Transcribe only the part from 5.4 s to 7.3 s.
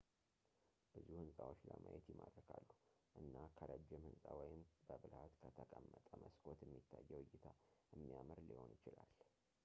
ከተቀመጠ መስኮት የሚታየው